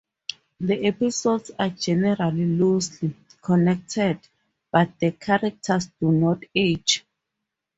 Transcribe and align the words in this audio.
The 0.59 0.87
episodes 0.87 1.51
are 1.59 1.69
generally 1.69 2.43
loosely 2.47 3.15
connected, 3.43 4.19
but 4.71 4.97
the 4.99 5.11
characters 5.11 5.91
do 5.99 6.11
not 6.11 6.41
age. 6.55 7.05